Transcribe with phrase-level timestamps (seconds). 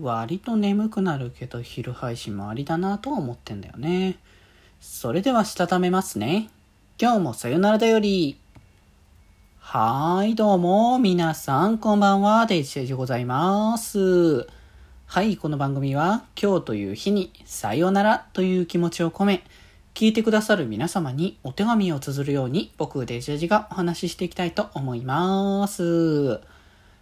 [0.00, 4.18] 割と眠くなるけど昼配信もありだなとは思ってんだよね。
[4.80, 6.50] それではしたためますね。
[7.00, 8.38] 今日もさよならだより。
[9.58, 14.46] はーい、どうも、皆さん、こんばんは、デジェでございます。
[15.06, 19.42] はい、この番組は、今日という日に、さよならという気持ちを込め、
[19.94, 26.55] 聞いてくださる皆様にお手紙を綴るように、僕、デジェジがお話ししていきたいと思います。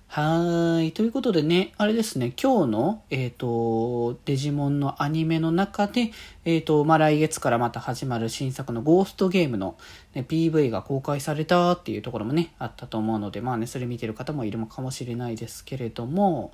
[0.09, 0.93] はい。
[0.93, 6.13] ということでね、あれですね、今日の、えっ、ー、と、デジモンのアニメの中で、
[6.45, 9.77] えっ、ー、と、まあ、来月からまた始まる新作のゴーストゲームの、
[10.15, 16.53] ね、PV が公開されたっていうところもね、あったと思うので、まあね、それ見てる方もいるのかもしれないですけれども、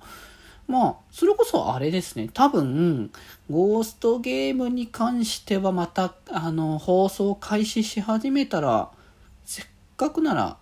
[0.66, 3.10] まあ、それこそあれですね、多分、
[3.50, 8.90] ゴーストゲームに関してはまた、あの、放送開始し始めたら、
[9.44, 9.66] せっ
[9.98, 10.56] かくなら、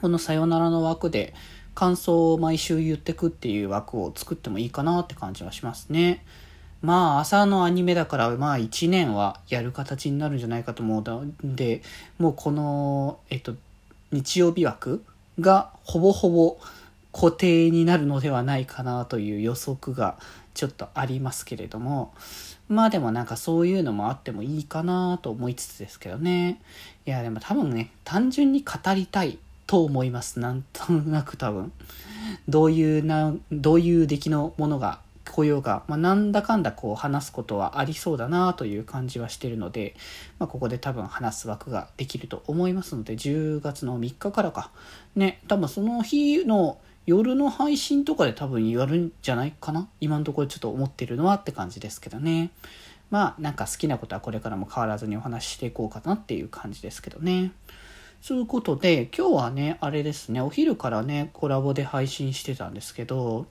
[0.00, 1.34] このさよならの枠で、
[1.74, 6.24] 感想を毎週言ってくっていう枠を作ってもいいかなって感じはしますね。
[6.82, 11.82] まあ朝のアニメだからまあ1年はやる形になるんじゃないかと思うんで、
[12.18, 13.54] もうこの、えっと、
[14.12, 15.02] 日曜日枠
[15.40, 16.58] がほぼほぼ
[17.12, 20.18] 固定になるのではないかなという予測が
[20.52, 22.12] ちょっとありますけれども、
[22.68, 26.60] まあでもなんかそういうのもあってもいいかなと思いつつですけどね。
[27.06, 29.38] いやでも多分ね、単純に語りたい
[29.74, 30.38] と思います。
[30.38, 31.72] なんとなく多分。
[32.48, 39.96] どういうな、どういう出来のものが来ようが、まあ、なんだかんだこう話すことはありそうだなという感じはしてるので、
[40.38, 44.70] まあ、ここで多分話す枠ができると思いますので、10月の3日からか。
[45.16, 52.52] ね、多分その日の夜の配信とかで多分言われるんじゃないかな今のところちょっと思ってるのはって感じですけどね。
[53.10, 57.50] まあなんか好きなことはこれからも変わらずにお話ししていこうかなっていう感じですけどね。
[58.26, 63.44] そういうことで、今日はね、あれですね、お昼からね、コラボで配信してたんですけど、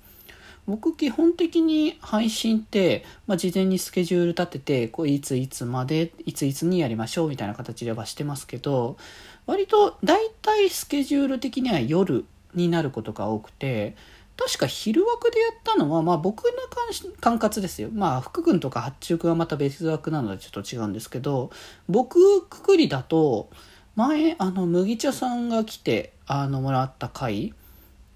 [0.66, 8.98] 僕基本的に配信って、まあ、事前にスケジュール立てて、こういついつまで、いついつにやりましょうみたいな形ではしてますけど、
[9.46, 12.26] 割と大体スケジュール的には夜
[12.56, 13.96] になることが多くて、
[14.38, 16.52] 確か昼枠でやったのは、まあ僕の
[17.22, 17.90] 管轄ですよ。
[17.94, 21.52] まあ福君とか八中君はまた別枠なのでちょっと違うんですけど、
[21.88, 23.52] 僕くくりだと、
[23.96, 27.54] 前、あの、麦茶さんが来て、あの、もらった回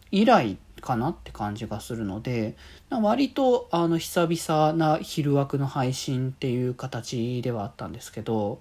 [0.09, 2.55] 以来かなって感じがするので、
[2.89, 8.59] 割と、あの、久々な昼枠の配信っていう形ではあったんですけど、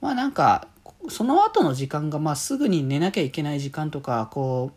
[0.00, 0.66] まあなんか、
[1.08, 4.72] その後の時間が、まあすぐに寝なきゃいけない時間とか、こ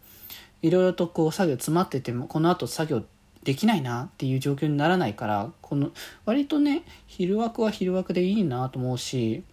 [0.61, 3.03] う、いろいろとこう作業詰まってても、この後作業
[3.43, 5.89] できないなっていう状況にならないから、この、
[6.25, 9.43] 割とね、昼枠は昼枠でいいなと思うし、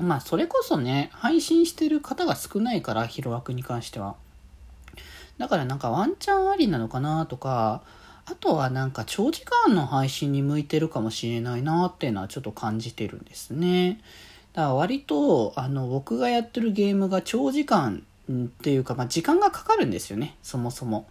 [0.00, 4.16] まあそれこそね、配信してる方が少ないから、ヒロアクに関しては。
[5.38, 7.82] だからなんかワンチャンありなのかなとか、
[8.26, 14.00] あとはなんか長時間の配信に向いてるかもしれないなっていうのはちょっと感じてるんですね。
[14.52, 21.06] だから割と、あの、僕がやってるゲームが長時間っていうか、まあ時間がかかるんですよね、そもそも。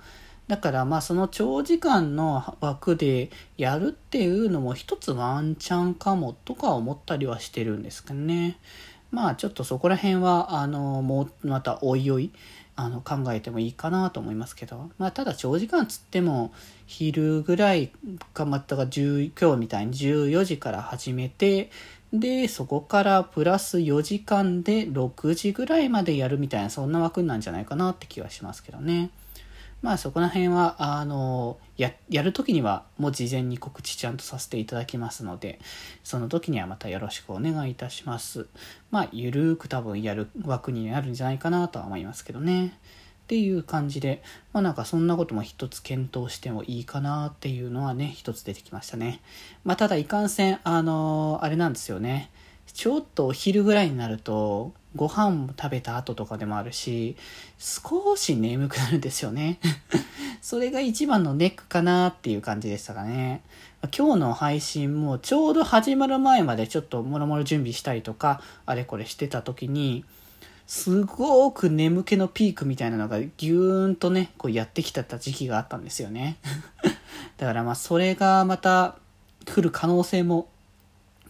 [0.50, 8.58] だからまあその長時間の枠でやるっていうのも一つワンチャンかもとか思ったりはしてるんですけどね。
[9.12, 12.32] まあちょっとそこら辺はあのもうまたおいおい
[12.76, 16.52] あの考えてもいいかなと思いますけど、まあただ長時間つっても
[16.88, 17.92] 昼ぐらい
[18.34, 21.70] かまったが10今日みたいに14時から始めて
[22.12, 29.12] でそこからプラス4時間で6時ぐらいまでやるみたいなそんな枠なんじゃないかなって気はしますけどね。
[29.82, 35.60] まあそこら辺は、あの、や、やるときにはもう事前に告知ちゃんとさせていただきますので、
[36.04, 38.48] その時にはまたよろしくお願いいたします。
[38.92, 42.68] まあ、ゆるーく多分やる枠になるんじゃないかなとは思いますけどね。
[42.68, 42.72] っ
[43.30, 44.24] ていう感じで、
[44.54, 49.22] まあなんかそんなことも一つ検討してもいいかなっていうのはね、一つ出てきましたね。
[49.64, 52.32] まあただいかんせん、あの、あれなんですよね。
[52.74, 57.16] ちょっとお昼ぐらいになると、ご飯も食べた後とかでもあるし、
[57.58, 59.60] 少し眠くなるんですよね。
[60.42, 63.42] それが一番のネックかなっていう感じでしたかね。
[63.96, 70.04] 今日の配信もちょうど始まる前までちょっともろもろ準備したりとか、あれこれしてた時に、
[70.66, 76.38] すごく眠気のピークみたいなのがギューンとね、こうやってきた時期があったんですよね。
[77.38, 78.98] だからまあそれがまた
[79.46, 80.48] 来る可能性も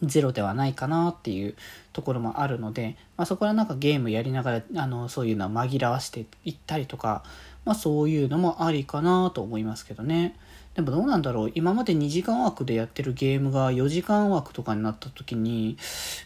[0.04, 1.56] ゼロではないかなっていう
[1.94, 7.24] ところもあるので、まあ、そこはなんかゲームやりながらあのそういうのは紛らわしていったりとか、
[7.66, 10.36] まあ、そういうのもありかなと思いますけどね。
[10.76, 11.52] でもどうなんだろう。
[11.56, 15.78] 今まで2時間枠でやってるゲームが4時間枠とかになった時に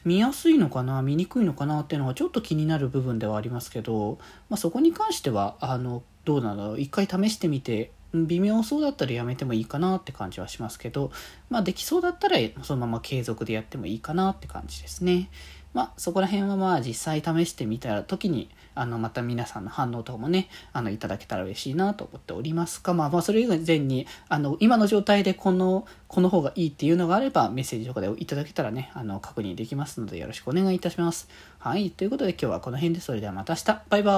[0.05, 6.79] 見やすいのかな見にくいのかなっていうのがちょっと気になる部分ではありますけど、まあ、そこに関してはあのどうなんだろう。
[6.79, 11.11] 一回試してみて微妙そうだったらやめてもいいかなって感じはしますけど、
[11.49, 15.29] まあできそうだったらそのまま継続でやってもいいかなって感じですね。
[15.73, 31.27] まあそこら辺はまあ実際試してみた時に、あのまた皆さんの反応とかもね、あのいただけたら嬉しいなと思っておりますが、まあまあそれ以前に、あの今の状態でこの、この方がいいっていうのがあればメッセージとかでいただけたらね、あの確認できますのでよろしくお願いいたします。
[31.57, 31.89] はい。
[31.89, 33.81] ということで今日はこの辺でそれではまた明日。
[33.89, 34.11] バイバ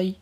[0.00, 0.10] ーイ。